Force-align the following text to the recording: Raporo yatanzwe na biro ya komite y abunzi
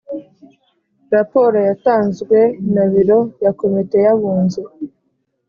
Raporo 1.15 1.57
yatanzwe 1.69 2.37
na 2.73 2.83
biro 2.91 3.19
ya 3.43 3.51
komite 3.59 3.97
y 4.05 4.09
abunzi 4.13 4.61